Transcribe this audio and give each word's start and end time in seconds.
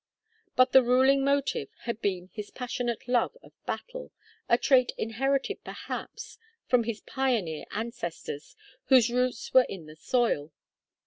But 0.55 0.71
the 0.71 0.81
ruling 0.81 1.23
motive 1.23 1.69
had 1.81 2.01
been 2.01 2.31
his 2.33 2.49
passionate 2.49 3.07
love 3.07 3.37
of 3.43 3.51
battle, 3.67 4.11
a 4.49 4.57
trait 4.57 4.91
inherited 4.97 5.63
perhaps 5.63 6.39
from 6.65 6.85
his 6.85 7.01
pioneer 7.01 7.65
ancestors, 7.69 8.55
whose 8.85 9.11
roots 9.11 9.53
were 9.53 9.67
in 9.69 9.85
the 9.85 9.95
soil. 9.95 10.51